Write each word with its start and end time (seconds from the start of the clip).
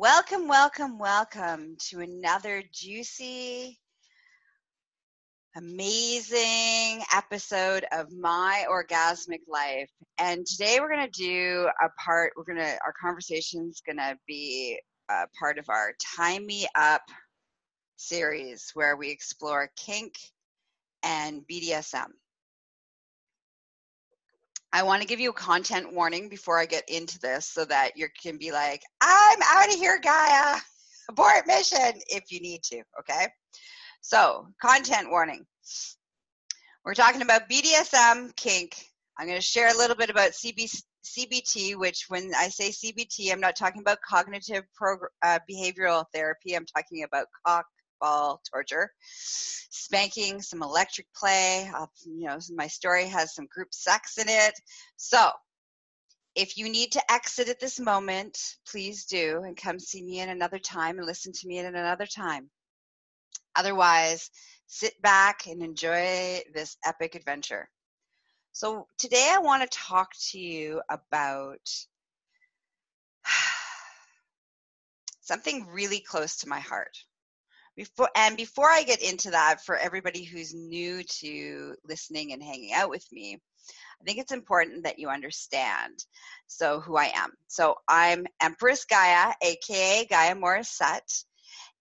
Welcome, 0.00 0.46
welcome, 0.46 0.96
welcome 0.96 1.76
to 1.88 1.98
another 1.98 2.62
juicy, 2.72 3.80
amazing 5.56 7.02
episode 7.12 7.84
of 7.90 8.06
My 8.12 8.64
Orgasmic 8.70 9.40
Life. 9.48 9.90
And 10.16 10.46
today 10.46 10.78
we're 10.78 10.94
going 10.94 11.10
to 11.10 11.20
do 11.20 11.68
a 11.84 11.88
part, 12.00 12.34
we're 12.36 12.44
going 12.44 12.64
to, 12.64 12.78
our 12.86 12.94
conversation 13.02 13.70
is 13.70 13.82
going 13.84 13.96
to 13.96 14.16
be 14.28 14.78
a 15.10 15.24
part 15.36 15.58
of 15.58 15.64
our 15.68 15.94
Tie 16.16 16.38
Me 16.38 16.68
Up 16.76 17.02
series 17.96 18.70
where 18.74 18.96
we 18.96 19.10
explore 19.10 19.68
kink 19.76 20.14
and 21.02 21.42
BDSM. 21.50 22.06
I 24.72 24.82
want 24.82 25.00
to 25.00 25.08
give 25.08 25.20
you 25.20 25.30
a 25.30 25.34
content 25.34 25.94
warning 25.94 26.28
before 26.28 26.58
I 26.58 26.66
get 26.66 26.88
into 26.88 27.18
this 27.18 27.46
so 27.48 27.64
that 27.64 27.96
you 27.96 28.06
can 28.22 28.36
be 28.36 28.52
like, 28.52 28.82
I'm 29.00 29.38
out 29.42 29.68
of 29.68 29.74
here, 29.74 29.98
Gaia. 30.02 30.58
Abort 31.10 31.46
mission 31.46 32.00
if 32.08 32.30
you 32.30 32.40
need 32.40 32.62
to, 32.64 32.82
okay? 33.00 33.28
So, 34.02 34.48
content 34.60 35.10
warning. 35.10 35.46
We're 36.84 36.94
talking 36.94 37.22
about 37.22 37.48
BDSM, 37.48 38.36
kink. 38.36 38.76
I'm 39.18 39.26
going 39.26 39.38
to 39.38 39.44
share 39.44 39.72
a 39.74 39.76
little 39.76 39.96
bit 39.96 40.10
about 40.10 40.32
CB, 40.32 40.82
CBT, 41.04 41.76
which 41.76 42.04
when 42.08 42.32
I 42.36 42.48
say 42.48 42.70
CBT, 42.70 43.32
I'm 43.32 43.40
not 43.40 43.56
talking 43.56 43.80
about 43.80 43.98
cognitive 44.06 44.64
uh, 45.22 45.38
behavioral 45.50 46.04
therapy. 46.12 46.54
I'm 46.54 46.66
talking 46.66 47.04
about 47.04 47.26
cock 47.46 47.64
ball 48.00 48.40
torture, 48.50 48.92
spanking, 49.00 50.40
some 50.42 50.62
electric 50.62 51.06
play. 51.14 51.70
I'll, 51.74 51.90
you 52.04 52.26
know, 52.26 52.38
my 52.54 52.66
story 52.66 53.06
has 53.06 53.34
some 53.34 53.46
group 53.46 53.72
sex 53.72 54.18
in 54.18 54.28
it. 54.28 54.54
So, 54.96 55.30
if 56.34 56.56
you 56.56 56.68
need 56.68 56.92
to 56.92 57.12
exit 57.12 57.48
at 57.48 57.58
this 57.58 57.80
moment, 57.80 58.38
please 58.70 59.06
do 59.06 59.42
and 59.44 59.56
come 59.56 59.78
see 59.80 60.02
me 60.02 60.20
in 60.20 60.28
another 60.28 60.58
time 60.58 60.98
and 60.98 61.06
listen 61.06 61.32
to 61.32 61.48
me 61.48 61.58
at 61.58 61.66
another 61.66 62.06
time. 62.06 62.48
Otherwise, 63.56 64.30
sit 64.66 65.00
back 65.02 65.46
and 65.46 65.62
enjoy 65.62 66.40
this 66.54 66.76
epic 66.84 67.14
adventure. 67.14 67.68
So, 68.52 68.86
today 68.98 69.30
I 69.32 69.38
want 69.38 69.62
to 69.62 69.78
talk 69.78 70.10
to 70.30 70.38
you 70.38 70.80
about 70.88 71.68
something 75.20 75.66
really 75.66 76.00
close 76.00 76.36
to 76.38 76.48
my 76.48 76.60
heart. 76.60 76.96
Before 77.78 78.10
and 78.16 78.36
before 78.36 78.68
I 78.68 78.82
get 78.82 79.02
into 79.02 79.30
that, 79.30 79.64
for 79.64 79.76
everybody 79.76 80.24
who's 80.24 80.52
new 80.52 81.04
to 81.04 81.76
listening 81.84 82.32
and 82.32 82.42
hanging 82.42 82.72
out 82.72 82.90
with 82.90 83.06
me, 83.12 83.40
I 84.00 84.04
think 84.04 84.18
it's 84.18 84.32
important 84.32 84.82
that 84.82 84.98
you 84.98 85.08
understand 85.08 86.04
so 86.48 86.80
who 86.80 86.96
I 86.96 87.12
am. 87.14 87.30
So 87.46 87.76
I'm 87.86 88.26
Empress 88.42 88.84
Gaia, 88.84 89.32
aka 89.40 90.04
Gaia 90.10 90.34
Morissette, 90.34 91.22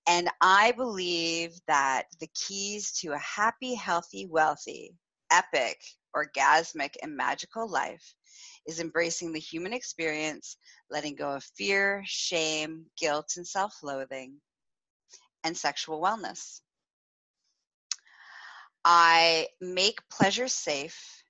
and 0.08 0.30
I 0.39 0.72
believe 0.73 1.54
that 1.67 2.04
the 2.20 2.30
keys 2.36 2.92
to 3.02 3.14
a 3.14 3.17
happy, 3.17 3.73
healthy, 3.73 4.28
wealthy, 4.28 4.94
epic, 5.32 5.80
orgasmic, 6.16 6.94
and 7.02 7.17
magical 7.17 7.67
life 7.67 8.14
is 8.67 8.80
embracing 8.80 9.34
the 9.34 9.39
human 9.39 9.73
experience, 9.73 10.58
letting 10.92 11.16
go 11.16 11.32
of 11.32 11.44
fear, 11.58 12.04
shame, 12.06 12.86
guilt, 13.00 13.34
and 13.38 13.48
self 13.48 13.73
loathing, 13.82 14.39
and 15.43 15.55
sexual 15.55 16.02
wellness. 16.02 16.61
I 18.83 19.47
make 19.59 20.07
pleasure 20.09 20.47
safe, 20.47 21.23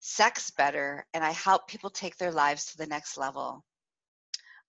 sex 0.00 0.50
better, 0.50 1.06
and 1.14 1.22
I 1.22 1.30
help 1.30 1.68
people 1.68 1.90
take 1.90 2.16
their 2.16 2.32
lives 2.32 2.66
to 2.66 2.76
the 2.76 2.86
next 2.86 3.16
level. 3.16 3.64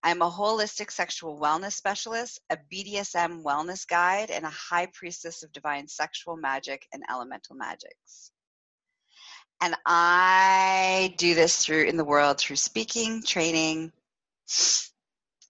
I'm 0.03 0.21
a 0.21 0.29
holistic 0.29 0.91
sexual 0.91 1.39
wellness 1.39 1.73
specialist, 1.73 2.39
a 2.51 2.57
BDSM 2.71 3.41
wellness 3.41 3.87
guide, 3.87 4.29
and 4.29 4.45
a 4.45 4.49
high 4.49 4.85
priestess 4.93 5.41
of 5.41 5.51
divine 5.51 5.87
sexual 5.87 6.37
magic 6.37 6.87
and 6.93 7.03
elemental 7.09 7.55
magics. 7.55 8.31
And 9.61 9.75
I 9.85 11.15
do 11.17 11.33
this 11.33 11.57
through 11.57 11.85
in 11.85 11.97
the 11.97 12.05
world 12.05 12.37
through 12.37 12.57
speaking, 12.57 13.23
training, 13.23 13.91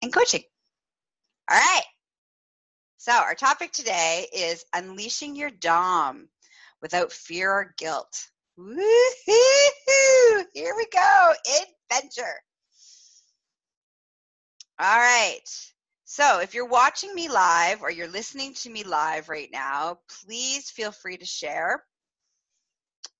and 0.01 0.13
coaching. 0.13 0.44
All 1.51 1.57
right. 1.57 1.84
So, 3.07 3.11
our 3.11 3.35
topic 3.35 3.71
today 3.71 4.25
is 4.33 4.66
unleashing 4.73 5.35
your 5.35 5.51
Dom 5.51 6.27
without 6.81 7.11
fear 7.11 7.51
or 7.51 7.75
guilt. 7.77 8.31
Woo-hoo! 8.57 10.45
Here 10.55 10.73
we 10.75 10.88
go, 10.91 11.33
adventure. 11.91 12.41
All 14.79 14.97
right. 14.97 15.38
So, 16.05 16.39
if 16.39 16.55
you're 16.55 16.66
watching 16.66 17.13
me 17.13 17.29
live 17.29 17.83
or 17.83 17.91
you're 17.91 18.07
listening 18.07 18.55
to 18.55 18.71
me 18.71 18.83
live 18.83 19.29
right 19.29 19.49
now, 19.51 19.99
please 20.23 20.72
feel 20.72 20.91
free 20.91 21.17
to 21.17 21.25
share. 21.25 21.83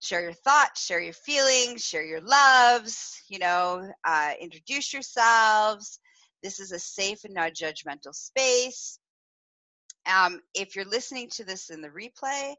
Share 0.02 0.22
your 0.22 0.34
thoughts, 0.34 0.84
share 0.84 1.00
your 1.00 1.14
feelings, 1.14 1.86
share 1.86 2.04
your 2.04 2.22
loves, 2.22 3.22
you 3.30 3.38
know, 3.38 3.88
uh, 4.04 4.32
introduce 4.42 4.92
yourselves. 4.94 6.00
This 6.42 6.60
is 6.60 6.72
a 6.72 6.80
safe 6.80 7.24
and 7.24 7.36
non 7.36 7.52
judgmental 7.52 8.16
space. 8.16 8.98
Um, 10.08 10.42
if 10.54 10.76
you're 10.76 10.86
listening 10.86 11.30
to 11.32 11.44
this 11.44 11.70
in 11.70 11.82
the 11.82 11.90
replay, 11.90 12.54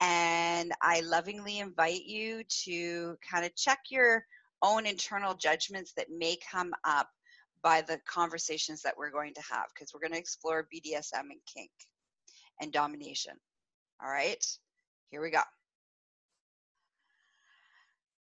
and 0.00 0.72
I 0.82 1.00
lovingly 1.00 1.58
invite 1.58 2.04
you 2.04 2.42
to 2.64 3.16
kind 3.28 3.44
of 3.44 3.54
check 3.54 3.78
your 3.90 4.24
own 4.62 4.86
internal 4.86 5.34
judgments 5.34 5.92
that 5.96 6.08
may 6.10 6.36
come 6.50 6.72
up 6.84 7.08
by 7.62 7.80
the 7.82 7.98
conversations 8.06 8.82
that 8.82 8.94
we're 8.96 9.10
going 9.10 9.34
to 9.34 9.42
have, 9.50 9.66
because 9.74 9.92
we're 9.94 10.00
going 10.00 10.12
to 10.12 10.18
explore 10.18 10.68
BDSM 10.74 11.30
and 11.30 11.40
kink 11.46 11.70
and 12.60 12.72
domination. 12.72 13.34
All 14.02 14.10
right, 14.10 14.44
here 15.10 15.22
we 15.22 15.30
go. 15.30 15.40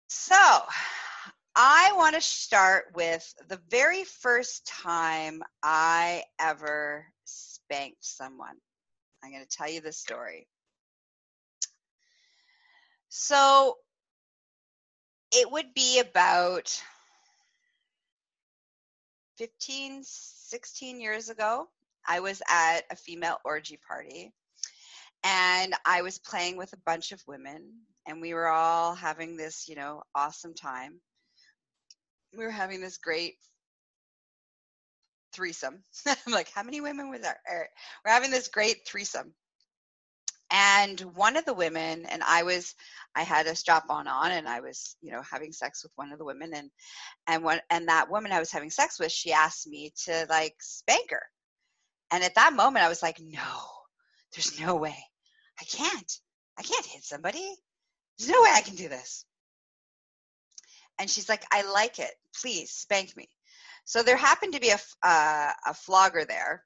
So, 0.08 0.34
I 1.54 1.92
want 1.96 2.14
to 2.14 2.20
start 2.20 2.86
with 2.94 3.34
the 3.48 3.60
very 3.70 4.04
first 4.04 4.66
time 4.66 5.42
I 5.62 6.22
ever 6.40 7.06
spanked 7.72 8.04
someone. 8.04 8.56
I'm 9.22 9.30
going 9.32 9.44
to 9.44 9.48
tell 9.48 9.70
you 9.70 9.80
the 9.80 9.92
story. 9.92 10.46
So 13.08 13.76
it 15.32 15.50
would 15.50 15.72
be 15.74 16.00
about 16.00 16.82
15, 19.38 20.02
16 20.04 21.00
years 21.00 21.30
ago. 21.30 21.68
I 22.06 22.20
was 22.20 22.42
at 22.48 22.80
a 22.90 22.96
female 22.96 23.38
orgy 23.44 23.78
party 23.88 24.32
and 25.24 25.74
I 25.86 26.02
was 26.02 26.18
playing 26.18 26.56
with 26.56 26.72
a 26.72 26.82
bunch 26.84 27.12
of 27.12 27.22
women 27.26 27.70
and 28.06 28.20
we 28.20 28.34
were 28.34 28.48
all 28.48 28.94
having 28.94 29.36
this, 29.36 29.66
you 29.68 29.76
know, 29.76 30.02
awesome 30.14 30.54
time. 30.54 31.00
We 32.36 32.44
were 32.44 32.50
having 32.50 32.80
this 32.80 32.98
great 32.98 33.36
threesome. 35.32 35.82
I'm 36.06 36.32
like, 36.32 36.50
how 36.52 36.62
many 36.62 36.80
women 36.80 37.08
were 37.08 37.18
there? 37.18 37.40
Er, 37.50 37.68
we're 38.04 38.12
having 38.12 38.30
this 38.30 38.48
great 38.48 38.86
threesome. 38.86 39.34
And 40.50 41.00
one 41.14 41.38
of 41.38 41.46
the 41.46 41.54
women, 41.54 42.04
and 42.04 42.22
I 42.22 42.42
was, 42.42 42.74
I 43.14 43.22
had 43.22 43.46
a 43.46 43.56
strap 43.56 43.88
on 43.88 44.06
on, 44.06 44.32
and 44.32 44.46
I 44.46 44.60
was, 44.60 44.96
you 45.00 45.10
know, 45.10 45.22
having 45.22 45.50
sex 45.50 45.82
with 45.82 45.92
one 45.96 46.12
of 46.12 46.18
the 46.18 46.26
women, 46.26 46.52
and 46.52 46.70
and 47.26 47.42
one, 47.42 47.60
and 47.70 47.88
that 47.88 48.10
woman 48.10 48.32
I 48.32 48.38
was 48.38 48.52
having 48.52 48.68
sex 48.68 49.00
with, 49.00 49.10
she 49.12 49.32
asked 49.32 49.66
me 49.66 49.94
to 50.04 50.26
like 50.28 50.54
spank 50.60 51.10
her, 51.10 51.22
and 52.10 52.22
at 52.22 52.34
that 52.34 52.52
moment 52.52 52.84
I 52.84 52.90
was 52.90 53.02
like, 53.02 53.18
no, 53.18 53.40
there's 54.34 54.60
no 54.60 54.76
way, 54.76 54.98
I 55.58 55.64
can't, 55.64 56.18
I 56.58 56.62
can't 56.62 56.84
hit 56.84 57.02
somebody, 57.02 57.54
there's 58.18 58.30
no 58.30 58.42
way 58.42 58.50
I 58.52 58.60
can 58.60 58.74
do 58.74 58.90
this. 58.90 59.24
And 60.98 61.08
she's 61.08 61.30
like, 61.30 61.44
I 61.50 61.62
like 61.62 61.98
it, 61.98 62.12
please 62.42 62.70
spank 62.70 63.16
me. 63.16 63.30
So 63.84 64.02
there 64.02 64.16
happened 64.16 64.54
to 64.54 64.60
be 64.60 64.70
a, 64.70 64.78
uh, 65.02 65.52
a 65.66 65.74
flogger 65.74 66.24
there. 66.24 66.64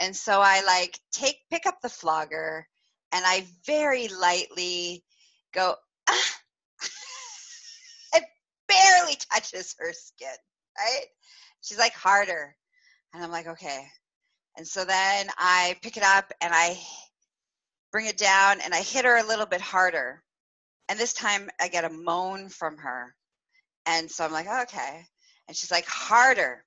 And 0.00 0.14
so 0.14 0.40
I 0.40 0.62
like 0.64 0.98
take, 1.12 1.38
pick 1.50 1.66
up 1.66 1.80
the 1.82 1.88
flogger 1.88 2.66
and 3.12 3.24
I 3.26 3.46
very 3.66 4.08
lightly 4.08 5.04
go, 5.52 5.74
ah. 6.08 6.36
it 8.14 8.24
barely 8.68 9.16
touches 9.32 9.74
her 9.78 9.92
skin, 9.92 10.36
right? 10.78 11.06
She's 11.60 11.78
like 11.78 11.94
harder. 11.94 12.56
And 13.12 13.22
I'm 13.22 13.30
like, 13.30 13.46
okay. 13.46 13.86
And 14.56 14.66
so 14.66 14.84
then 14.84 15.28
I 15.38 15.76
pick 15.82 15.96
it 15.96 16.02
up 16.02 16.32
and 16.40 16.52
I 16.54 16.78
bring 17.92 18.06
it 18.06 18.16
down 18.16 18.60
and 18.60 18.74
I 18.74 18.80
hit 18.82 19.04
her 19.04 19.18
a 19.18 19.26
little 19.26 19.46
bit 19.46 19.60
harder. 19.60 20.22
And 20.88 20.98
this 20.98 21.12
time 21.12 21.48
I 21.60 21.68
get 21.68 21.84
a 21.84 21.90
moan 21.90 22.48
from 22.48 22.76
her. 22.78 23.14
And 23.86 24.10
so 24.10 24.24
I'm 24.24 24.32
like, 24.32 24.48
okay. 24.62 25.06
And 25.48 25.56
she's 25.56 25.70
like, 25.70 25.86
harder. 25.86 26.64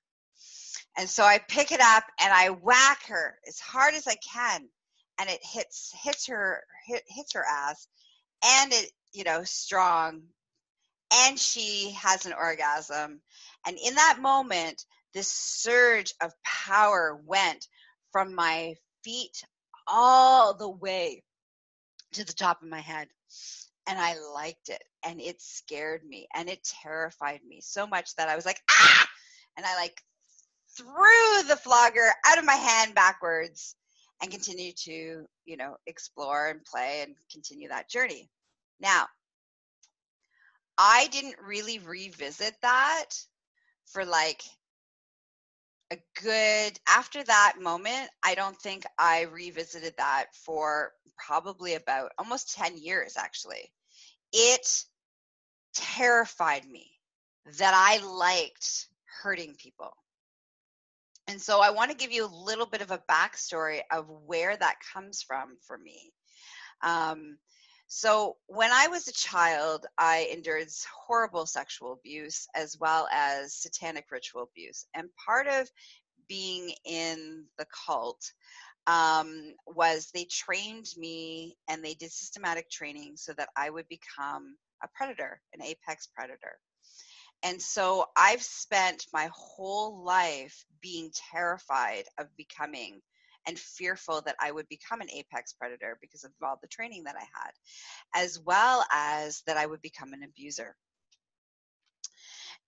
And 0.96 1.08
so 1.08 1.22
I 1.22 1.38
pick 1.38 1.72
it 1.72 1.80
up 1.80 2.04
and 2.20 2.32
I 2.32 2.50
whack 2.50 3.06
her 3.06 3.38
as 3.46 3.60
hard 3.60 3.94
as 3.94 4.06
I 4.06 4.16
can. 4.16 4.68
And 5.20 5.28
it 5.28 5.40
hits 5.42 5.92
hits 6.02 6.26
her 6.26 6.62
hit, 6.86 7.02
hits 7.06 7.32
her 7.34 7.44
ass 7.44 7.88
and 8.44 8.72
it, 8.72 8.90
you 9.12 9.24
know, 9.24 9.42
strong. 9.44 10.22
And 11.12 11.38
she 11.38 11.92
has 11.92 12.26
an 12.26 12.34
orgasm. 12.34 13.20
And 13.66 13.78
in 13.84 13.94
that 13.94 14.18
moment, 14.20 14.84
this 15.14 15.28
surge 15.28 16.14
of 16.20 16.32
power 16.44 17.20
went 17.24 17.66
from 18.12 18.34
my 18.34 18.74
feet 19.02 19.42
all 19.86 20.54
the 20.54 20.68
way 20.68 21.22
to 22.12 22.24
the 22.24 22.32
top 22.32 22.62
of 22.62 22.68
my 22.68 22.80
head. 22.80 23.08
And 23.88 23.98
I 23.98 24.16
liked 24.34 24.68
it. 24.68 24.82
And 25.04 25.20
it 25.20 25.40
scared 25.40 26.04
me 26.04 26.28
and 26.34 26.48
it 26.48 26.68
terrified 26.82 27.40
me 27.46 27.60
so 27.60 27.86
much 27.86 28.14
that 28.16 28.28
I 28.28 28.36
was 28.36 28.46
like, 28.46 28.60
ah! 28.70 29.08
And 29.56 29.66
I 29.66 29.74
like 29.76 30.02
threw 30.76 31.48
the 31.48 31.56
flogger 31.56 32.08
out 32.26 32.38
of 32.38 32.44
my 32.44 32.54
hand 32.54 32.94
backwards 32.94 33.74
and 34.22 34.30
continue 34.30 34.72
to, 34.84 35.24
you 35.44 35.56
know, 35.56 35.76
explore 35.86 36.48
and 36.48 36.64
play 36.64 37.02
and 37.02 37.14
continue 37.32 37.68
that 37.68 37.88
journey. 37.88 38.28
Now, 38.80 39.06
I 40.76 41.08
didn't 41.08 41.36
really 41.44 41.78
revisit 41.80 42.54
that 42.62 43.06
for 43.86 44.04
like 44.04 44.42
a 45.90 45.98
good 46.22 46.78
after 46.88 47.24
that 47.24 47.54
moment 47.60 48.10
i 48.22 48.34
don't 48.34 48.60
think 48.60 48.84
i 48.98 49.22
revisited 49.22 49.94
that 49.96 50.26
for 50.34 50.92
probably 51.18 51.74
about 51.74 52.12
almost 52.18 52.54
10 52.54 52.78
years 52.78 53.16
actually. 53.16 53.70
It 54.32 54.84
terrified 55.74 56.66
me 56.66 56.90
that 57.58 57.74
i 57.74 58.04
liked 58.04 58.86
hurting 59.22 59.54
people. 59.58 59.92
And 61.26 61.40
so 61.40 61.60
i 61.60 61.70
want 61.70 61.90
to 61.90 61.96
give 61.96 62.12
you 62.12 62.24
a 62.24 62.44
little 62.44 62.66
bit 62.66 62.82
of 62.82 62.90
a 62.90 63.02
backstory 63.10 63.80
of 63.90 64.08
where 64.26 64.56
that 64.56 64.76
comes 64.92 65.22
from 65.22 65.56
for 65.66 65.76
me. 65.76 66.12
Um, 66.82 67.38
so, 67.88 68.36
when 68.46 68.70
I 68.70 68.86
was 68.88 69.08
a 69.08 69.12
child, 69.12 69.86
I 69.96 70.28
endured 70.30 70.68
horrible 71.06 71.46
sexual 71.46 71.94
abuse 71.94 72.46
as 72.54 72.78
well 72.78 73.08
as 73.10 73.54
satanic 73.54 74.04
ritual 74.10 74.42
abuse. 74.42 74.86
And 74.94 75.08
part 75.16 75.46
of 75.46 75.70
being 76.28 76.74
in 76.84 77.44
the 77.56 77.66
cult 77.86 78.30
um, 78.86 79.54
was 79.66 80.10
they 80.12 80.24
trained 80.24 80.88
me 80.98 81.56
and 81.68 81.82
they 81.82 81.94
did 81.94 82.12
systematic 82.12 82.70
training 82.70 83.14
so 83.16 83.32
that 83.38 83.48
I 83.56 83.70
would 83.70 83.88
become 83.88 84.56
a 84.82 84.88
predator, 84.94 85.40
an 85.54 85.62
apex 85.62 86.08
predator. 86.14 86.58
And 87.42 87.60
so 87.60 88.06
I've 88.16 88.42
spent 88.42 89.06
my 89.14 89.30
whole 89.32 90.04
life 90.04 90.64
being 90.82 91.10
terrified 91.32 92.04
of 92.18 92.26
becoming 92.36 93.00
and 93.46 93.58
fearful 93.58 94.20
that 94.22 94.36
I 94.40 94.50
would 94.50 94.68
become 94.68 95.00
an 95.00 95.10
apex 95.10 95.52
predator 95.52 95.98
because 96.00 96.24
of 96.24 96.32
all 96.42 96.58
the 96.60 96.68
training 96.68 97.04
that 97.04 97.16
I 97.16 97.20
had, 97.20 97.52
as 98.14 98.38
well 98.40 98.84
as 98.92 99.42
that 99.46 99.56
I 99.56 99.66
would 99.66 99.82
become 99.82 100.12
an 100.12 100.22
abuser. 100.22 100.76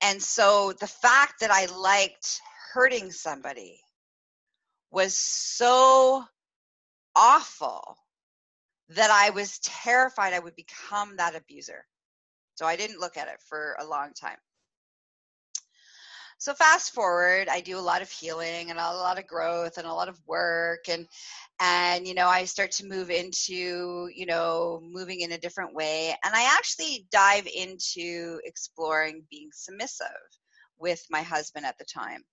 And 0.03 0.23
so 0.23 0.73
the 0.73 0.87
fact 0.87 1.41
that 1.41 1.51
I 1.51 1.67
liked 1.67 2.41
hurting 2.73 3.11
somebody 3.11 3.81
was 4.91 5.17
so 5.17 6.25
awful 7.15 7.97
that 8.91 9.11
I 9.11 9.31
was 9.31 9.59
terrified 9.61 10.33
I 10.33 10.39
would 10.39 10.57
become 10.57 11.17
that 11.17 11.37
abuser. 11.37 11.85
So 12.55 12.67
I 12.67 12.77
didn't 12.77 13.01
look 13.01 13.17
at 13.17 13.29
it 13.29 13.41
for 13.49 13.77
a 13.79 13.87
long 13.87 14.13
time 14.13 14.39
so 16.41 16.55
fast 16.55 16.93
forward 16.93 17.49
i 17.49 17.61
do 17.61 17.79
a 17.79 17.81
lot 17.81 18.03
of 18.03 18.11
healing 18.11 18.71
and 18.71 18.79
a 18.79 18.83
lot 18.83 19.19
of 19.19 19.27
growth 19.27 19.77
and 19.77 19.87
a 19.87 19.93
lot 19.93 20.09
of 20.09 20.19
work 20.27 20.89
and 20.89 21.07
and 21.61 22.09
you 22.09 22.15
know 22.15 22.27
i 22.27 22.45
start 22.45 22.71
to 22.71 22.87
move 22.87 23.11
into 23.11 24.09
you 24.15 24.25
know 24.27 24.81
moving 24.83 25.21
in 25.21 25.33
a 25.33 25.39
different 25.39 25.75
way. 25.75 26.15
And 26.25 26.35
i 26.35 26.43
actually 26.57 27.07
dive 27.13 27.47
into 27.55 28.41
exploring 28.45 29.23
being 29.31 29.51
submissive 29.53 30.07
with 30.79 31.05
my 31.11 31.23
husband 31.23 31.67
at 31.67 31.77
the 31.79 31.85
time. 31.85 32.25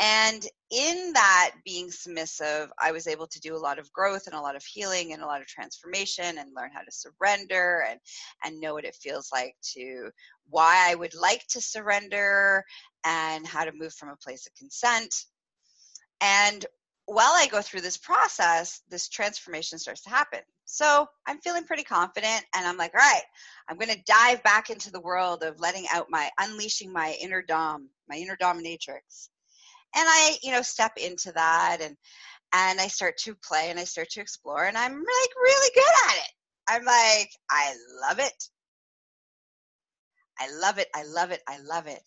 And 0.00 0.44
in 0.72 1.12
that 1.12 1.52
being 1.64 1.88
submissive, 1.88 2.68
I 2.80 2.90
was 2.90 3.06
able 3.06 3.28
to 3.28 3.40
do 3.40 3.54
a 3.54 3.64
lot 3.64 3.78
of 3.78 3.92
growth 3.92 4.26
and 4.26 4.34
a 4.34 4.40
lot 4.40 4.56
of 4.56 4.64
healing 4.64 5.12
and 5.12 5.22
a 5.22 5.26
lot 5.26 5.40
of 5.40 5.46
transformation 5.46 6.38
and 6.38 6.50
learn 6.56 6.70
how 6.74 6.80
to 6.80 6.90
surrender 6.90 7.86
and, 7.88 8.00
and 8.44 8.60
know 8.60 8.74
what 8.74 8.84
it 8.84 8.96
feels 9.00 9.28
like 9.32 9.54
to 9.74 10.10
why 10.48 10.90
I 10.90 10.94
would 10.94 11.14
like 11.14 11.46
to 11.48 11.60
surrender 11.60 12.64
and 13.04 13.46
how 13.46 13.64
to 13.64 13.72
move 13.72 13.92
from 13.94 14.10
a 14.10 14.16
place 14.16 14.46
of 14.46 14.54
consent. 14.54 15.14
And 16.20 16.64
while 17.06 17.32
I 17.32 17.46
go 17.50 17.60
through 17.60 17.82
this 17.82 17.98
process, 17.98 18.80
this 18.88 19.08
transformation 19.08 19.78
starts 19.78 20.02
to 20.02 20.10
happen. 20.10 20.40
So 20.64 21.06
I'm 21.26 21.40
feeling 21.40 21.64
pretty 21.64 21.82
confident, 21.82 22.42
and 22.54 22.66
I'm 22.66 22.78
like, 22.78 22.94
all 22.94 23.00
right, 23.00 23.22
I'm 23.68 23.76
going 23.76 23.94
to 23.94 24.02
dive 24.06 24.42
back 24.42 24.70
into 24.70 24.90
the 24.90 25.00
world 25.00 25.42
of 25.42 25.60
letting 25.60 25.84
out 25.92 26.06
my, 26.08 26.30
unleashing 26.38 26.90
my 26.90 27.16
inner 27.20 27.42
dom, 27.42 27.90
my 28.08 28.16
inner 28.16 28.36
dominatrix 28.36 29.28
and 29.94 30.06
i 30.08 30.36
you 30.42 30.52
know 30.52 30.62
step 30.62 30.92
into 30.96 31.32
that 31.32 31.78
and 31.80 31.96
and 32.52 32.80
i 32.80 32.86
start 32.86 33.16
to 33.16 33.34
play 33.36 33.70
and 33.70 33.78
i 33.78 33.84
start 33.84 34.08
to 34.10 34.20
explore 34.20 34.64
and 34.64 34.76
i'm 34.76 34.92
like 34.92 35.34
really 35.42 35.70
good 35.74 36.08
at 36.08 36.16
it 36.16 36.32
i'm 36.68 36.84
like 36.84 37.30
i 37.50 37.74
love 38.08 38.18
it 38.18 38.48
i 40.40 40.48
love 40.60 40.78
it 40.78 40.88
i 40.94 41.04
love 41.04 41.30
it 41.30 41.42
i 41.48 41.58
love 41.60 41.86
it. 41.86 42.02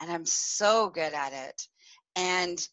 And 0.00 0.10
i'm 0.10 0.26
so 0.26 0.90
good 0.90 1.12
at 1.14 1.32
it. 1.32 1.68
And 2.16 2.68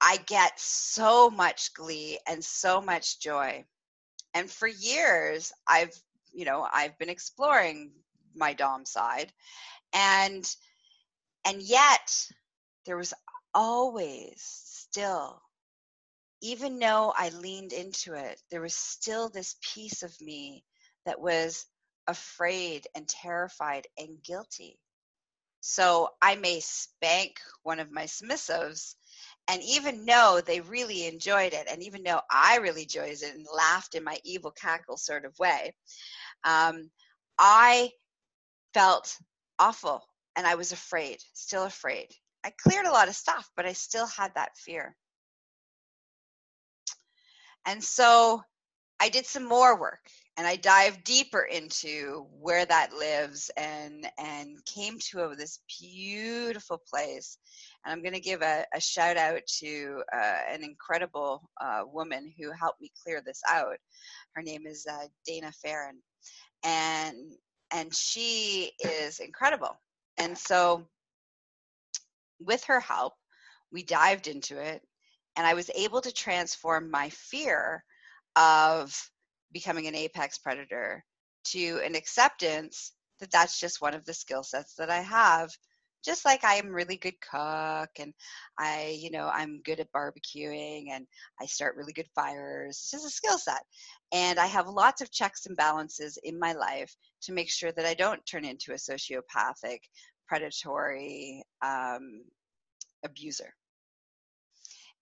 i 0.00 0.18
get 0.26 0.58
so 0.60 1.30
much 1.30 1.74
glee 1.74 2.18
and 2.28 2.44
so 2.44 2.80
much 2.80 3.20
joy. 3.20 3.64
And 4.34 4.50
for 4.50 4.68
years 4.68 5.52
i've 5.68 5.94
you 6.32 6.44
know 6.44 6.66
i've 6.72 6.98
been 6.98 7.10
exploring 7.10 7.92
my 8.34 8.52
dom 8.54 8.86
side. 8.86 9.32
And 9.94 10.48
and 11.44 11.62
yet 11.62 12.26
there 12.86 12.96
was 12.96 13.14
always 13.54 14.42
still, 14.42 15.42
even 16.42 16.78
though 16.78 17.12
I 17.16 17.30
leaned 17.30 17.72
into 17.72 18.14
it, 18.14 18.40
there 18.50 18.60
was 18.60 18.74
still 18.74 19.28
this 19.28 19.56
piece 19.74 20.02
of 20.02 20.20
me 20.20 20.64
that 21.06 21.20
was 21.20 21.66
afraid 22.06 22.86
and 22.94 23.08
terrified 23.08 23.86
and 23.98 24.22
guilty. 24.22 24.78
So 25.60 26.08
I 26.20 26.34
may 26.34 26.60
spank 26.60 27.40
one 27.62 27.78
of 27.78 27.92
my 27.92 28.04
submissives 28.04 28.94
and 29.48 29.62
even 29.62 30.04
know 30.04 30.40
they 30.40 30.60
really 30.60 31.06
enjoyed 31.06 31.52
it, 31.52 31.66
and 31.70 31.82
even 31.82 32.02
know 32.02 32.20
I 32.30 32.58
really 32.58 32.82
enjoyed 32.82 33.10
it 33.10 33.34
and 33.34 33.46
laughed 33.54 33.94
in 33.94 34.04
my 34.04 34.18
evil 34.24 34.50
cackle 34.50 34.96
sort 34.96 35.24
of 35.24 35.38
way, 35.38 35.74
um, 36.44 36.90
I 37.38 37.90
felt 38.74 39.16
awful 39.58 40.02
and 40.36 40.46
I 40.46 40.54
was 40.54 40.72
afraid, 40.72 41.18
still 41.32 41.64
afraid. 41.64 42.08
I 42.44 42.52
cleared 42.62 42.86
a 42.86 42.92
lot 42.92 43.08
of 43.08 43.14
stuff, 43.14 43.48
but 43.56 43.66
I 43.66 43.72
still 43.72 44.06
had 44.06 44.34
that 44.34 44.56
fear. 44.56 44.96
And 47.66 47.82
so 47.82 48.42
I 48.98 49.08
did 49.08 49.26
some 49.26 49.44
more 49.44 49.78
work 49.78 50.08
and 50.36 50.46
I 50.46 50.56
dived 50.56 51.04
deeper 51.04 51.42
into 51.42 52.26
where 52.40 52.64
that 52.64 52.94
lives 52.94 53.50
and 53.56 54.06
and 54.18 54.64
came 54.64 54.98
to 55.10 55.34
this 55.36 55.60
beautiful 55.80 56.80
place. 56.88 57.36
And 57.84 57.92
I'm 57.92 58.02
going 58.02 58.14
to 58.14 58.20
give 58.20 58.42
a, 58.42 58.64
a, 58.74 58.80
shout 58.80 59.16
out 59.16 59.40
to 59.58 60.02
uh, 60.12 60.38
an 60.48 60.64
incredible 60.64 61.50
uh, 61.60 61.82
woman 61.86 62.32
who 62.38 62.50
helped 62.52 62.80
me 62.80 62.90
clear 63.02 63.22
this 63.24 63.42
out. 63.48 63.76
Her 64.34 64.42
name 64.42 64.66
is 64.66 64.86
uh, 64.90 65.06
Dana 65.26 65.52
Farron, 65.62 66.00
and 66.64 67.16
and 67.70 67.94
she 67.94 68.72
is 68.82 69.20
incredible. 69.20 69.76
And 70.16 70.36
so 70.36 70.86
with 72.40 72.64
her 72.64 72.80
help, 72.80 73.12
we 73.70 73.82
dived 73.82 74.28
into 74.28 74.58
it, 74.58 74.82
and 75.36 75.46
I 75.46 75.52
was 75.54 75.70
able 75.74 76.00
to 76.00 76.12
transform 76.12 76.90
my 76.90 77.10
fear 77.10 77.84
of 78.34 79.10
becoming 79.52 79.86
an 79.86 79.94
apex 79.94 80.38
predator 80.38 81.04
to 81.44 81.80
an 81.84 81.94
acceptance 81.94 82.92
that 83.20 83.30
that's 83.30 83.60
just 83.60 83.80
one 83.80 83.94
of 83.94 84.04
the 84.04 84.14
skill 84.14 84.42
sets 84.42 84.74
that 84.76 84.90
I 84.90 85.00
have. 85.00 85.50
Just 86.04 86.24
like 86.24 86.42
I 86.42 86.54
am 86.56 86.68
really 86.68 86.96
good 86.96 87.14
cook 87.20 87.90
and 88.00 88.12
I, 88.58 88.98
you 88.98 89.12
know, 89.12 89.30
I'm 89.32 89.62
good 89.64 89.78
at 89.78 89.92
barbecuing 89.92 90.86
and 90.90 91.06
I 91.40 91.46
start 91.46 91.76
really 91.76 91.92
good 91.92 92.08
fires. 92.12 92.70
It's 92.70 92.90
just 92.90 93.06
a 93.06 93.10
skill 93.10 93.38
set. 93.38 93.62
And 94.12 94.40
I 94.40 94.46
have 94.46 94.66
lots 94.66 95.00
of 95.00 95.12
checks 95.12 95.46
and 95.46 95.56
balances 95.56 96.18
in 96.24 96.40
my 96.40 96.54
life 96.54 96.92
to 97.22 97.32
make 97.32 97.50
sure 97.50 97.70
that 97.70 97.86
I 97.86 97.94
don't 97.94 98.24
turn 98.26 98.44
into 98.44 98.72
a 98.72 98.74
sociopathic 98.74 99.78
predatory 100.26 101.44
um, 101.64 102.24
abuser. 103.04 103.54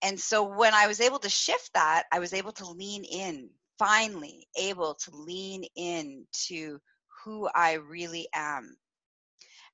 And 0.02 0.18
so 0.18 0.42
when 0.42 0.74
I 0.74 0.86
was 0.86 1.00
able 1.00 1.18
to 1.20 1.28
shift 1.28 1.70
that, 1.74 2.04
I 2.12 2.18
was 2.18 2.32
able 2.32 2.52
to 2.52 2.70
lean 2.70 3.04
in, 3.04 3.50
finally 3.80 4.46
able 4.58 4.94
to 4.94 5.10
lean 5.16 5.64
in 5.74 6.26
to 6.48 6.78
who 7.24 7.48
I 7.54 7.74
really 7.74 8.28
am. 8.34 8.76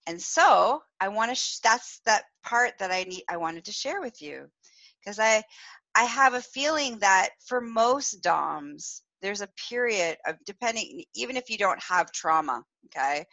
And 0.07 0.23
so 0.23 0.81
I 1.01 1.09
want 1.09 1.33
to, 1.33 1.35
sh- 1.35 1.59
that's 1.59 2.01
that 2.07 2.23
part 2.45 2.79
that 2.79 2.93
I 2.93 3.03
need, 3.03 3.25
I 3.29 3.37
wanted 3.37 3.65
to 3.65 3.73
share 3.73 4.01
with 4.01 4.23
you 4.23 4.47
because 5.01 5.19
I, 5.19 5.43
I 5.97 6.05
have 6.05 6.35
a 6.35 6.41
feeling 6.41 7.01
that 7.01 7.31
for 7.45 7.61
most 7.61 8.23
DOMs, 8.23 9.03
there's 9.23 9.41
a 9.41 9.49
period 9.69 10.17
of 10.27 10.37
depending 10.45 11.03
even 11.15 11.37
if 11.37 11.51
you 11.51 11.59
don't 11.59 11.83
have 11.83 12.13
trauma 12.13 12.63
okay 12.87 13.25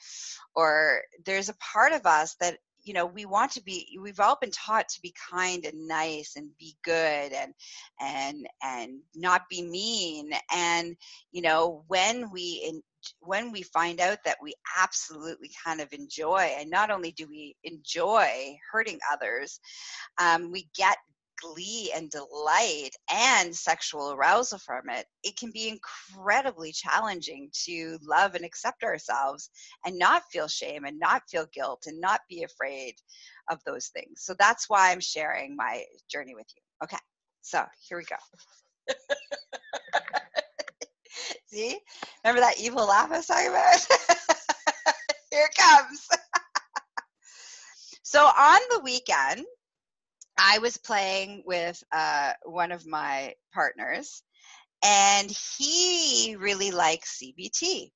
or 0.56 1.02
there's 1.26 1.50
a 1.50 1.58
part 1.74 1.94
of 1.94 2.06
us 2.06 2.36
that 2.40 2.58
you 2.84 2.94
know 2.94 3.06
we 3.06 3.26
want 3.26 3.52
to 3.52 3.64
be 3.64 3.98
we've 4.02 4.20
all 4.20 4.38
been 4.40 4.52
taught 4.52 4.88
to 4.90 5.02
be 5.02 5.14
kind 5.32 5.66
and 5.66 5.88
nice 5.88 6.34
and 6.36 6.50
be 6.60 6.76
good 6.84 7.32
and 7.34 7.54
and 8.02 8.48
and 8.64 9.00
not 9.16 9.44
be 9.50 9.62
mean. 9.62 10.32
And 10.54 10.96
you 11.32 11.42
know 11.42 11.84
when 11.88 12.30
we 12.32 12.64
in, 12.68 12.82
when 13.20 13.52
we 13.52 13.64
find 13.64 14.00
out 14.00 14.20
that 14.26 14.38
we 14.42 14.54
absolutely 14.80 15.52
kind 15.66 15.82
of 15.82 15.92
enjoy 15.92 16.54
and 16.58 16.70
not 16.70 16.90
only 16.90 17.12
do 17.12 17.28
we 17.28 17.56
enjoy 17.64 18.56
hurting 18.72 19.00
others 19.12 19.60
um, 20.22 20.52
we 20.52 20.70
get 20.76 20.98
glee 21.44 21.92
and 21.96 22.10
delight 22.10 22.92
and 23.12 23.56
sexual 23.56 24.12
arousal 24.14 24.60
from 24.60 24.90
it, 24.90 25.06
it 25.24 25.38
can 25.38 25.52
be 25.52 25.68
incredibly 25.70 26.72
challenging 26.72 27.50
to 27.66 27.98
love 28.02 28.36
and 28.36 28.46
accept 28.46 28.84
ourselves 28.84 29.50
and 29.86 30.00
not 30.00 30.24
feel 30.32 30.48
shame 30.48 30.86
and 30.86 31.00
not 31.00 31.24
feel 31.30 31.46
guilt 31.54 31.84
and 31.88 32.00
not 32.00 32.22
be 32.30 32.44
afraid 32.44 32.96
of 33.50 33.60
those 33.66 33.88
things. 33.88 34.24
So 34.24 34.34
that's 34.40 34.70
why 34.70 34.92
I'm 34.92 35.02
sharing 35.02 35.56
my 35.56 35.84
journey 36.10 36.36
with 36.36 36.48
you. 36.56 36.62
Okay, 36.84 36.98
so 37.42 37.64
here 37.88 37.98
we 37.98 38.06
go. 38.06 38.16
See? 41.48 41.78
Remember 42.24 42.42
that 42.42 42.60
evil 42.60 42.88
laugh 42.88 43.12
I 43.12 43.18
was 43.18 43.28
talking 43.28 43.50
about? 43.50 43.86
here 45.32 45.50
it 45.50 45.56
comes. 45.58 46.08
so 48.04 48.24
on 48.24 48.60
the 48.72 48.80
weekend, 48.84 49.46
I 50.46 50.58
was 50.58 50.76
playing 50.76 51.44
with 51.46 51.82
uh, 51.94 52.34
one 52.44 52.74
of 52.74 52.86
my 52.86 53.34
partners, 53.54 54.22
and 54.84 55.32
he 55.58 56.36
really 56.38 56.72
likes 56.72 57.18
CBT. 57.24 57.92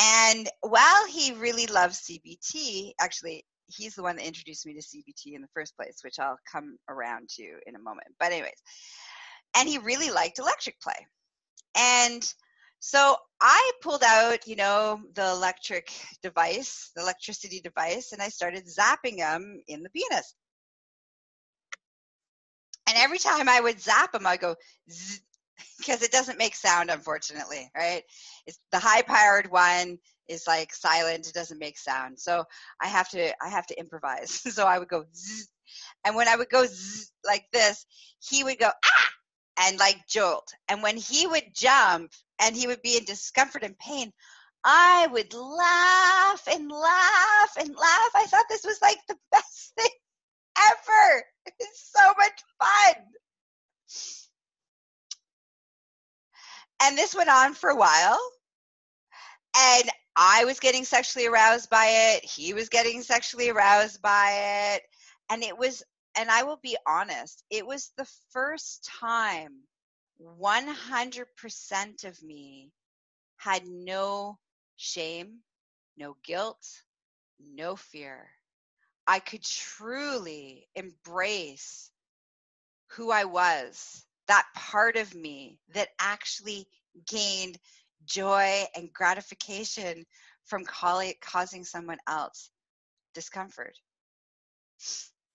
And 0.00 0.48
while 0.62 1.06
he 1.06 1.32
really 1.34 1.66
loves 1.68 2.00
CBT, 2.00 2.92
actually, 3.00 3.44
he's 3.66 3.94
the 3.94 4.02
one 4.02 4.16
that 4.16 4.26
introduced 4.26 4.66
me 4.66 4.74
to 4.74 4.80
CBT 4.80 5.36
in 5.36 5.42
the 5.42 5.48
first 5.54 5.76
place, 5.76 5.98
which 6.02 6.18
I'll 6.18 6.38
come 6.50 6.76
around 6.88 7.28
to 7.36 7.44
in 7.66 7.76
a 7.76 7.82
moment. 7.82 8.08
But, 8.18 8.32
anyways, 8.32 8.60
and 9.56 9.68
he 9.68 9.78
really 9.78 10.10
liked 10.10 10.40
electric 10.40 10.80
play. 10.80 11.06
And 11.76 12.22
so 12.80 13.16
I 13.40 13.72
pulled 13.80 14.02
out, 14.02 14.48
you 14.48 14.56
know, 14.56 15.00
the 15.14 15.30
electric 15.30 15.92
device, 16.20 16.90
the 16.96 17.02
electricity 17.02 17.60
device, 17.60 18.10
and 18.10 18.20
I 18.20 18.28
started 18.28 18.66
zapping 18.66 19.18
him 19.18 19.62
in 19.68 19.84
the 19.84 19.90
penis. 19.90 20.34
And 22.88 22.96
every 22.96 23.18
time 23.18 23.48
I 23.48 23.60
would 23.60 23.80
zap 23.80 24.12
them, 24.12 24.26
I 24.26 24.38
go 24.38 24.56
because 25.78 26.02
it 26.02 26.12
doesn't 26.12 26.38
make 26.38 26.56
sound, 26.56 26.90
unfortunately, 26.90 27.70
right? 27.76 28.02
It's 28.46 28.58
the 28.72 28.78
high 28.78 29.02
powered 29.02 29.50
one 29.50 29.98
is 30.28 30.46
like 30.46 30.72
silent; 30.74 31.28
it 31.28 31.34
doesn't 31.34 31.58
make 31.58 31.78
sound. 31.78 32.18
So 32.18 32.44
I 32.80 32.88
have 32.88 33.10
to 33.10 33.32
I 33.44 33.50
have 33.50 33.66
to 33.68 33.78
improvise. 33.78 34.30
so 34.54 34.66
I 34.66 34.78
would 34.78 34.88
go, 34.88 35.04
and 36.04 36.16
when 36.16 36.28
I 36.28 36.36
would 36.36 36.50
go 36.50 36.64
like 37.26 37.44
this, 37.52 37.84
he 38.20 38.44
would 38.44 38.58
go 38.58 38.70
ah 38.70 39.10
and 39.60 39.78
like 39.78 40.06
jolt. 40.08 40.52
And 40.68 40.82
when 40.82 40.96
he 40.96 41.26
would 41.26 41.54
jump 41.54 42.12
and 42.40 42.56
he 42.56 42.66
would 42.66 42.82
be 42.82 42.96
in 42.96 43.04
discomfort 43.04 43.64
and 43.64 43.78
pain, 43.78 44.12
I 44.64 45.08
would 45.12 45.34
laugh 45.34 46.42
and 46.50 46.70
laugh 46.70 47.52
and 47.58 47.68
laugh. 47.76 48.10
I 48.14 48.26
thought 48.28 48.46
this 48.48 48.64
was 48.64 48.78
like 48.82 48.98
the 49.08 49.16
best 49.32 49.74
thing 49.76 49.90
ever. 50.58 51.24
It's 51.60 51.92
so 51.96 52.14
much 52.18 52.40
fun. 52.60 53.04
And 56.88 56.96
this 56.96 57.14
went 57.14 57.28
on 57.28 57.52
for 57.52 57.68
a 57.68 57.76
while. 57.76 58.18
And 59.54 59.90
I 60.16 60.46
was 60.46 60.58
getting 60.58 60.86
sexually 60.86 61.26
aroused 61.26 61.68
by 61.68 61.86
it. 61.86 62.24
He 62.24 62.54
was 62.54 62.70
getting 62.70 63.02
sexually 63.02 63.50
aroused 63.50 64.00
by 64.00 64.72
it. 64.74 64.82
And 65.28 65.42
it 65.42 65.58
was, 65.58 65.82
and 66.16 66.30
I 66.30 66.44
will 66.44 66.58
be 66.62 66.78
honest, 66.86 67.44
it 67.50 67.66
was 67.66 67.92
the 67.98 68.08
first 68.30 68.88
time 68.98 69.52
100% 70.18 72.04
of 72.04 72.22
me 72.22 72.72
had 73.36 73.66
no 73.66 74.38
shame, 74.76 75.40
no 75.98 76.16
guilt, 76.24 76.66
no 77.38 77.76
fear. 77.76 78.30
I 79.06 79.18
could 79.18 79.42
truly 79.42 80.66
embrace 80.74 81.90
who 82.92 83.10
I 83.10 83.24
was, 83.24 84.06
that 84.26 84.46
part 84.54 84.96
of 84.96 85.14
me 85.14 85.58
that 85.74 85.88
actually 86.00 86.66
gained 87.06 87.58
joy 88.06 88.64
and 88.74 88.92
gratification 88.92 90.04
from 90.46 90.64
causing 90.64 91.64
someone 91.64 91.98
else 92.08 92.50
discomfort. 93.14 93.74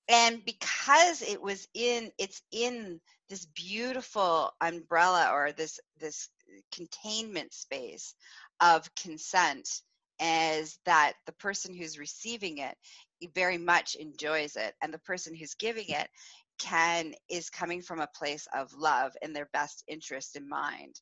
And 0.09 0.43
because 0.43 1.21
it 1.21 1.41
was 1.41 1.67
in, 1.73 2.11
it's 2.17 2.41
in 2.51 2.99
this 3.29 3.45
beautiful 3.45 4.51
umbrella 4.61 5.29
or 5.31 5.51
this 5.51 5.79
this 5.99 6.29
containment 6.73 7.53
space 7.53 8.15
of 8.59 8.93
consent 8.95 9.81
is 10.19 10.77
that 10.85 11.13
the 11.25 11.31
person 11.33 11.73
who's 11.73 11.97
receiving 11.97 12.59
it 12.59 12.75
very 13.33 13.57
much 13.57 13.95
enjoys 13.95 14.55
it 14.55 14.75
and 14.81 14.93
the 14.93 14.99
person 14.99 15.33
who's 15.33 15.55
giving 15.55 15.89
it 15.89 16.07
can 16.63 17.13
is 17.29 17.49
coming 17.49 17.81
from 17.81 17.99
a 17.99 18.09
place 18.15 18.47
of 18.55 18.73
love 18.75 19.11
and 19.21 19.35
their 19.35 19.49
best 19.53 19.83
interest 19.87 20.35
in 20.37 20.47
mind 20.49 20.95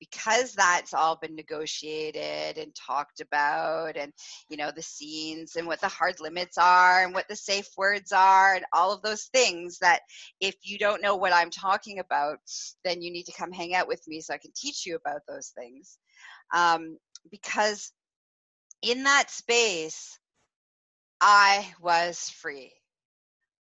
because 0.00 0.54
that's 0.54 0.92
all 0.94 1.16
been 1.22 1.36
negotiated 1.36 2.58
and 2.58 2.74
talked 2.74 3.20
about 3.20 3.96
and 3.96 4.12
you 4.50 4.56
know 4.56 4.70
the 4.74 4.82
scenes 4.82 5.56
and 5.56 5.66
what 5.66 5.80
the 5.80 5.88
hard 5.88 6.20
limits 6.20 6.58
are 6.58 7.04
and 7.04 7.14
what 7.14 7.28
the 7.28 7.36
safe 7.36 7.68
words 7.76 8.12
are 8.12 8.54
and 8.54 8.64
all 8.72 8.92
of 8.92 9.02
those 9.02 9.24
things 9.32 9.78
that 9.80 10.00
if 10.40 10.56
you 10.62 10.78
don't 10.78 11.02
know 11.02 11.16
what 11.16 11.32
i'm 11.32 11.50
talking 11.50 12.00
about 12.00 12.38
then 12.84 13.02
you 13.02 13.12
need 13.12 13.24
to 13.26 13.32
come 13.38 13.52
hang 13.52 13.74
out 13.74 13.88
with 13.88 14.02
me 14.08 14.20
so 14.20 14.34
i 14.34 14.38
can 14.38 14.52
teach 14.56 14.86
you 14.86 14.96
about 14.96 15.20
those 15.28 15.52
things 15.56 15.98
um, 16.54 16.98
because 17.30 17.92
in 18.82 19.04
that 19.04 19.30
space 19.30 20.18
I 21.20 21.72
was 21.80 22.28
free. 22.28 22.72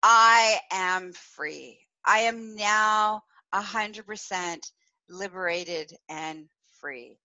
I 0.08 0.60
am 0.70 1.14
free. 1.14 1.80
I 2.06 2.20
am 2.20 2.56
now 2.56 3.24
100% 3.56 4.72
liberated 5.10 5.98
and 6.08 6.48
free 6.80 7.18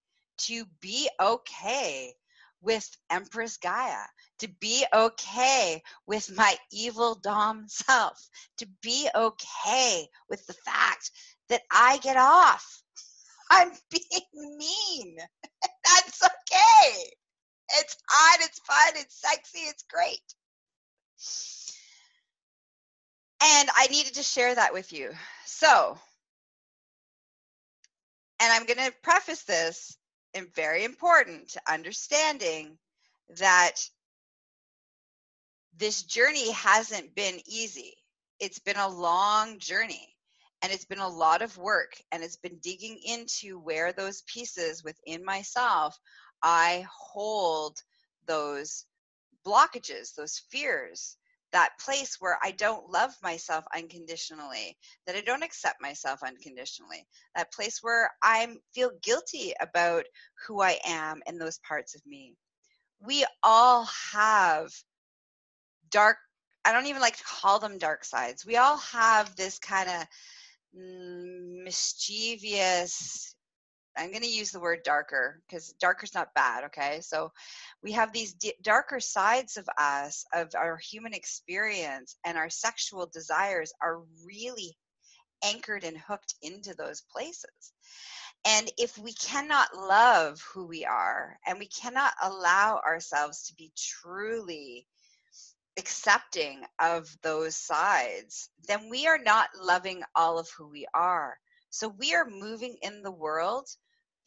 to 0.46 0.64
be 0.80 1.10
okay 1.20 2.14
with 2.62 2.88
Empress 3.10 3.58
Gaia, 3.58 4.06
to 4.38 4.48
be 4.48 4.86
okay 4.94 5.82
with 6.06 6.34
my 6.34 6.56
evil 6.72 7.16
Dom 7.16 7.64
self, 7.68 8.18
to 8.56 8.66
be 8.80 9.10
okay 9.14 10.08
with 10.30 10.46
the 10.46 10.54
fact 10.64 11.10
that 11.50 11.60
I 11.70 11.98
get 11.98 12.16
off. 12.16 12.82
I'm 13.50 13.72
being 13.90 14.56
mean. 14.56 15.18
That's 15.84 16.22
okay. 16.22 17.10
It's 17.74 17.96
hot, 18.08 18.38
it's 18.40 18.60
fun, 18.60 19.02
it's 19.02 19.20
sexy, 19.20 19.58
it's 19.58 19.84
great. 19.92 20.34
And 23.42 23.68
I 23.74 23.86
needed 23.86 24.14
to 24.14 24.22
share 24.22 24.54
that 24.54 24.72
with 24.72 24.92
you. 24.92 25.10
So, 25.46 25.98
and 28.40 28.52
I'm 28.52 28.66
going 28.66 28.86
to 28.86 28.94
preface 29.02 29.42
this 29.44 29.96
and 30.34 30.54
very 30.54 30.84
important 30.84 31.50
to 31.50 31.60
understanding 31.68 32.78
that 33.38 33.76
this 35.76 36.02
journey 36.02 36.52
hasn't 36.52 37.14
been 37.14 37.40
easy. 37.46 37.94
It's 38.38 38.58
been 38.58 38.76
a 38.76 38.88
long 38.88 39.58
journey 39.58 40.14
and 40.62 40.72
it's 40.72 40.84
been 40.84 40.98
a 40.98 41.08
lot 41.08 41.42
of 41.42 41.56
work 41.56 41.94
and 42.12 42.22
it's 42.22 42.36
been 42.36 42.58
digging 42.62 42.98
into 43.04 43.58
where 43.58 43.92
those 43.92 44.22
pieces 44.22 44.84
within 44.84 45.24
myself 45.24 45.98
I 46.42 46.86
hold 46.90 47.82
those 48.26 48.86
blockages, 49.44 50.14
those 50.14 50.38
fears, 50.50 51.16
that 51.52 51.78
place 51.84 52.16
where 52.20 52.38
I 52.42 52.52
don't 52.52 52.90
love 52.90 53.12
myself 53.22 53.64
unconditionally, 53.74 54.76
that 55.06 55.16
I 55.16 55.20
don't 55.20 55.42
accept 55.42 55.82
myself 55.82 56.22
unconditionally, 56.22 57.06
that 57.34 57.52
place 57.52 57.78
where 57.82 58.10
I 58.22 58.48
feel 58.74 58.90
guilty 59.02 59.52
about 59.60 60.04
who 60.46 60.60
I 60.60 60.78
am 60.84 61.22
and 61.26 61.40
those 61.40 61.58
parts 61.58 61.94
of 61.94 62.04
me. 62.06 62.34
We 63.00 63.24
all 63.42 63.88
have 64.12 64.70
dark, 65.90 66.18
I 66.64 66.72
don't 66.72 66.86
even 66.86 67.00
like 67.00 67.16
to 67.16 67.24
call 67.24 67.58
them 67.58 67.78
dark 67.78 68.04
sides. 68.04 68.46
We 68.46 68.56
all 68.56 68.78
have 68.78 69.34
this 69.36 69.58
kind 69.58 69.88
of 69.88 70.06
mm, 70.78 71.64
mischievous 71.64 73.34
I'm 74.00 74.10
going 74.10 74.22
to 74.22 74.28
use 74.28 74.50
the 74.50 74.60
word 74.60 74.80
darker 74.82 75.42
because 75.46 75.74
darker 75.80 76.04
is 76.04 76.14
not 76.14 76.34
bad, 76.34 76.64
okay? 76.64 77.00
So 77.02 77.32
we 77.82 77.92
have 77.92 78.12
these 78.12 78.32
d- 78.32 78.54
darker 78.62 78.98
sides 78.98 79.58
of 79.58 79.68
us, 79.76 80.24
of 80.32 80.54
our 80.54 80.78
human 80.78 81.12
experience, 81.12 82.16
and 82.24 82.38
our 82.38 82.48
sexual 82.48 83.06
desires 83.12 83.72
are 83.82 84.00
really 84.24 84.76
anchored 85.44 85.84
and 85.84 85.98
hooked 85.98 86.34
into 86.40 86.74
those 86.74 87.02
places. 87.12 87.72
And 88.46 88.70
if 88.78 88.96
we 88.96 89.12
cannot 89.12 89.76
love 89.76 90.40
who 90.40 90.66
we 90.66 90.86
are 90.86 91.38
and 91.46 91.58
we 91.58 91.68
cannot 91.68 92.14
allow 92.22 92.80
ourselves 92.86 93.46
to 93.48 93.54
be 93.54 93.70
truly 93.76 94.86
accepting 95.78 96.62
of 96.78 97.14
those 97.22 97.54
sides, 97.56 98.48
then 98.66 98.88
we 98.88 99.06
are 99.06 99.18
not 99.18 99.50
loving 99.60 100.02
all 100.14 100.38
of 100.38 100.48
who 100.56 100.68
we 100.68 100.86
are. 100.94 101.36
So 101.70 101.88
we 101.88 102.14
are 102.14 102.28
moving 102.28 102.76
in 102.82 103.02
the 103.02 103.12
world 103.12 103.68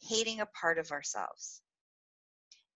hating 0.08 0.40
a 0.40 0.46
part 0.46 0.78
of 0.78 0.90
ourselves. 0.90 1.60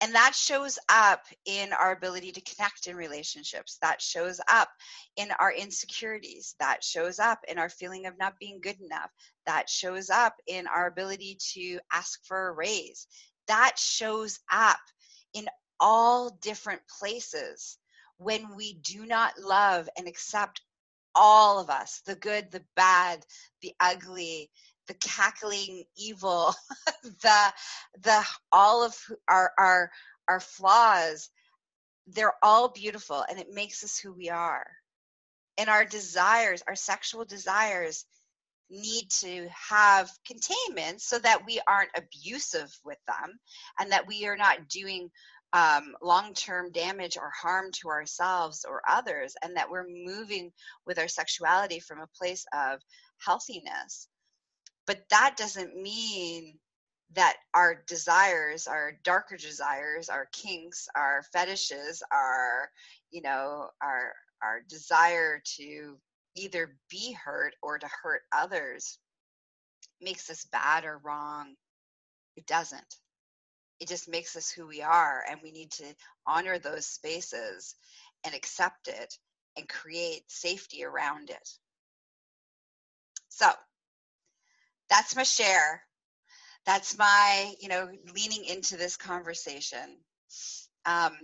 And 0.00 0.14
that 0.14 0.34
shows 0.34 0.78
up 0.88 1.24
in 1.44 1.72
our 1.72 1.90
ability 1.90 2.30
to 2.32 2.40
connect 2.42 2.86
in 2.86 2.94
relationships. 2.94 3.78
That 3.82 4.00
shows 4.00 4.40
up 4.48 4.68
in 5.16 5.30
our 5.40 5.52
insecurities. 5.52 6.54
That 6.60 6.84
shows 6.84 7.18
up 7.18 7.40
in 7.48 7.58
our 7.58 7.68
feeling 7.68 8.06
of 8.06 8.16
not 8.16 8.38
being 8.38 8.60
good 8.60 8.80
enough. 8.80 9.10
That 9.46 9.68
shows 9.68 10.08
up 10.08 10.34
in 10.46 10.68
our 10.68 10.86
ability 10.86 11.38
to 11.54 11.80
ask 11.92 12.24
for 12.24 12.48
a 12.48 12.52
raise. 12.52 13.08
That 13.48 13.76
shows 13.76 14.38
up 14.52 14.78
in 15.34 15.48
all 15.80 16.38
different 16.42 16.82
places 17.00 17.78
when 18.18 18.54
we 18.54 18.74
do 18.74 19.04
not 19.04 19.38
love 19.40 19.88
and 19.96 20.06
accept 20.06 20.60
all 21.14 21.58
of 21.58 21.70
us 21.70 22.02
the 22.06 22.14
good, 22.14 22.50
the 22.52 22.62
bad, 22.76 23.24
the 23.62 23.74
ugly, 23.80 24.50
the 24.88 24.94
cackling 24.94 25.84
evil, 25.96 26.54
the 27.02 27.52
the 28.02 28.24
all 28.50 28.84
of 28.84 28.96
our 29.28 29.52
our 29.58 29.90
our 30.28 30.40
flaws, 30.40 31.30
they're 32.06 32.34
all 32.42 32.68
beautiful 32.68 33.24
and 33.28 33.38
it 33.38 33.52
makes 33.52 33.84
us 33.84 33.98
who 33.98 34.12
we 34.12 34.28
are. 34.28 34.66
And 35.56 35.68
our 35.68 35.84
desires, 35.84 36.62
our 36.66 36.76
sexual 36.76 37.24
desires 37.24 38.04
need 38.70 39.10
to 39.10 39.48
have 39.48 40.10
containment 40.26 41.00
so 41.00 41.18
that 41.18 41.44
we 41.46 41.60
aren't 41.66 41.90
abusive 41.96 42.70
with 42.84 42.98
them 43.06 43.38
and 43.80 43.90
that 43.92 44.06
we 44.06 44.26
are 44.26 44.36
not 44.36 44.68
doing 44.68 45.10
um, 45.52 45.94
long 46.02 46.34
term 46.34 46.70
damage 46.72 47.16
or 47.16 47.30
harm 47.30 47.72
to 47.80 47.88
ourselves 47.88 48.66
or 48.68 48.82
others, 48.88 49.34
and 49.42 49.56
that 49.56 49.70
we're 49.70 49.86
moving 49.88 50.52
with 50.86 50.98
our 50.98 51.08
sexuality 51.08 51.80
from 51.80 52.00
a 52.00 52.08
place 52.18 52.44
of 52.52 52.80
healthiness. 53.18 54.08
But 54.88 55.08
that 55.10 55.36
doesn't 55.38 55.80
mean 55.80 56.58
that 57.14 57.36
our 57.54 57.84
desires, 57.86 58.66
our 58.66 58.94
darker 59.04 59.36
desires, 59.36 60.08
our 60.10 60.28
kinks, 60.32 60.88
our 60.96 61.22
fetishes, 61.32 62.02
our, 62.12 62.70
you 63.12 63.22
know, 63.22 63.68
our 63.82 64.14
our 64.42 64.62
desire 64.68 65.42
to 65.58 65.98
either 66.36 66.76
be 66.90 67.12
hurt 67.12 67.54
or 67.62 67.78
to 67.78 67.88
hurt 68.02 68.22
others 68.32 68.98
makes 70.00 70.30
us 70.30 70.46
bad 70.52 70.84
or 70.86 71.00
wrong. 71.04 71.54
It 72.36 72.46
doesn't 72.46 72.96
it 73.80 73.88
just 73.88 74.08
makes 74.08 74.36
us 74.36 74.50
who 74.50 74.66
we 74.66 74.82
are 74.82 75.24
and 75.30 75.40
we 75.42 75.52
need 75.52 75.70
to 75.72 75.86
honor 76.26 76.58
those 76.58 76.86
spaces 76.86 77.76
and 78.24 78.34
accept 78.34 78.88
it 78.88 79.14
and 79.56 79.68
create 79.68 80.22
safety 80.28 80.84
around 80.84 81.30
it 81.30 81.48
so 83.28 83.50
that's 84.90 85.16
my 85.16 85.22
share. 85.22 85.82
That's 86.66 86.98
my 86.98 87.54
you 87.60 87.68
know 87.68 87.88
leaning 88.14 88.44
into 88.44 88.76
this 88.76 88.96
conversation. 88.96 89.98
Um, 90.86 91.16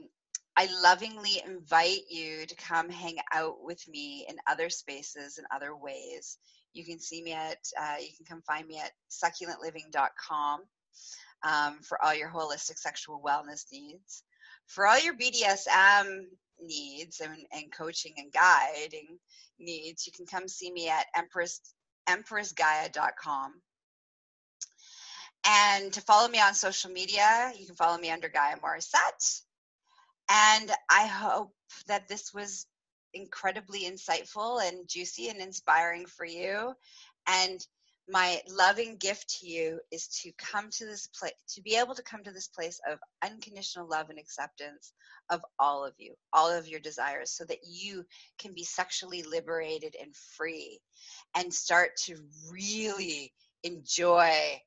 i 0.57 0.69
lovingly 0.83 1.43
invite 1.47 2.03
you 2.11 2.47
to 2.47 2.55
come 2.57 2.89
hang 2.89 3.17
out 3.33 3.57
with 3.63 3.87
me 3.89 4.27
in 4.29 4.37
other 4.47 4.71
spaces 4.71 5.39
and 5.39 5.47
other 5.55 5.77
ways. 5.77 6.39
You 6.73 6.85
can 6.85 7.01
see 7.01 7.23
me 7.23 7.33
at 7.33 7.59
uh, 7.81 7.97
you 8.01 8.11
can 8.17 8.27
come 8.27 8.43
find 8.43 8.67
me 8.67 8.79
at 8.79 8.93
succulentliving.com 9.11 10.61
um, 11.45 11.79
for 11.83 12.03
all 12.03 12.15
your 12.15 12.31
holistic 12.31 12.79
sexual 12.79 13.23
wellness 13.25 13.65
needs. 13.73 14.23
For 14.67 14.87
all 14.87 14.99
your 14.99 15.15
BDSM 15.15 16.25
needs 16.61 17.21
and, 17.21 17.37
and 17.53 17.73
coaching 17.73 18.15
and 18.17 18.33
guiding 18.33 19.19
needs, 19.59 20.07
you 20.07 20.13
can 20.13 20.27
come 20.27 20.49
see 20.49 20.73
me 20.73 20.89
at 20.89 21.07
Empress, 21.17 21.61
empressgaia.com. 22.09 23.55
And 25.47 25.93
to 25.93 26.01
follow 26.01 26.29
me 26.29 26.41
on 26.41 26.55
social 26.55 26.91
media, 26.91 27.53
you 27.59 27.67
can 27.67 27.77
follow 27.77 27.99
me 27.99 28.11
under 28.11 28.29
Gaia 28.29 28.57
Morissette. 28.57 29.43
And 30.31 30.71
I 30.91 31.07
hope 31.07 31.53
that 31.87 32.09
this 32.09 32.33
was 32.33 32.67
incredibly 33.13 33.85
insightful 33.85 34.67
and 34.67 34.89
juicy 34.89 35.29
and 35.29 35.41
inspiring 35.41 36.07
for 36.07 36.25
you. 36.25 36.73
And 37.27 37.65
my 38.09 38.39
loving 38.49 38.97
gift 38.97 39.41
to 39.41 39.47
you 39.47 39.81
is 39.91 40.09
to 40.09 40.31
come 40.37 40.69
to 40.71 40.85
this 40.85 41.07
place 41.07 41.33
to 41.49 41.63
be 41.63 41.77
able 41.77 41.95
to 41.95 42.03
come 42.03 42.23
to 42.23 42.33
this 42.33 42.49
place 42.49 42.81
of 42.91 42.99
unconditional 43.25 43.89
love 43.89 44.11
and 44.11 44.19
acceptance 44.19 44.93
of 45.31 45.41
all 45.59 45.87
of 45.87 45.95
you 45.97 46.15
all 46.33 46.51
of 46.51 46.69
your 46.69 46.81
desires 46.81 47.31
so 47.31 47.45
that 47.45 47.61
you 47.67 48.05
can 48.39 48.53
be 48.53 48.65
sexually 48.65 49.23
liberated 49.23 49.97
and 50.01 50.15
free 50.37 50.79
and 51.35 51.53
start 51.53 51.91
to 51.97 52.17
really 52.51 53.33
enjoy 53.63 54.61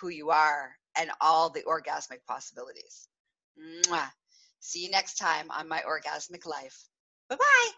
who 0.00 0.08
you 0.08 0.30
are 0.30 0.76
and 0.98 1.10
all 1.20 1.48
the 1.48 1.62
orgasmic 1.62 2.24
possibilities. 2.26 3.08
Mwah. 3.58 4.10
see 4.60 4.84
you 4.84 4.90
next 4.90 5.14
time 5.14 5.50
on 5.50 5.68
my 5.68 5.80
orgasmic 5.88 6.44
life. 6.44 6.88
Bye 7.28 7.36
bye 7.36 7.70